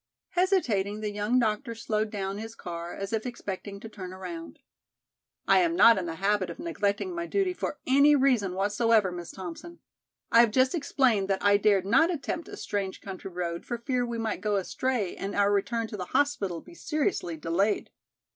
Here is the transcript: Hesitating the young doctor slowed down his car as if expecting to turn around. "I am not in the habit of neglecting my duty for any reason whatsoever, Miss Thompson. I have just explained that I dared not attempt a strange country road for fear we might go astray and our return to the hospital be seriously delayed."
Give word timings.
Hesitating 0.29 1.01
the 1.01 1.11
young 1.11 1.37
doctor 1.37 1.75
slowed 1.75 2.09
down 2.09 2.39
his 2.39 2.55
car 2.55 2.95
as 2.95 3.13
if 3.13 3.27
expecting 3.27 3.79
to 3.81 3.87
turn 3.87 4.13
around. 4.13 4.57
"I 5.47 5.59
am 5.59 5.75
not 5.75 5.99
in 5.99 6.07
the 6.07 6.15
habit 6.15 6.49
of 6.49 6.57
neglecting 6.57 7.13
my 7.13 7.27
duty 7.27 7.53
for 7.53 7.77
any 7.85 8.15
reason 8.15 8.55
whatsoever, 8.55 9.11
Miss 9.11 9.29
Thompson. 9.29 9.77
I 10.31 10.39
have 10.39 10.49
just 10.49 10.73
explained 10.73 11.27
that 11.27 11.43
I 11.43 11.57
dared 11.57 11.85
not 11.85 12.11
attempt 12.11 12.47
a 12.47 12.57
strange 12.57 12.99
country 12.99 13.29
road 13.29 13.63
for 13.63 13.77
fear 13.77 14.03
we 14.03 14.17
might 14.17 14.41
go 14.41 14.55
astray 14.55 15.15
and 15.15 15.35
our 15.35 15.51
return 15.53 15.85
to 15.89 15.97
the 15.97 16.05
hospital 16.05 16.61
be 16.61 16.73
seriously 16.73 17.37
delayed." 17.37 17.91